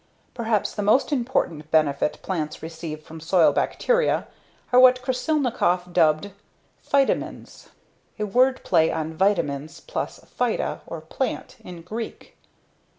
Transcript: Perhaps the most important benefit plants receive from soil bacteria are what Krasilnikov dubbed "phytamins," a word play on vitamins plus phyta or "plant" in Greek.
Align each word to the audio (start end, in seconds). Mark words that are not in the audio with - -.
Perhaps 0.33 0.73
the 0.73 0.81
most 0.81 1.11
important 1.11 1.69
benefit 1.69 2.17
plants 2.23 2.63
receive 2.63 3.03
from 3.03 3.19
soil 3.19 3.51
bacteria 3.51 4.27
are 4.73 4.79
what 4.79 5.03
Krasilnikov 5.03 5.93
dubbed 5.93 6.31
"phytamins," 6.83 7.67
a 8.17 8.25
word 8.25 8.63
play 8.63 8.91
on 8.91 9.13
vitamins 9.13 9.79
plus 9.79 10.17
phyta 10.21 10.79
or 10.87 11.01
"plant" 11.01 11.57
in 11.63 11.83
Greek. 11.83 12.35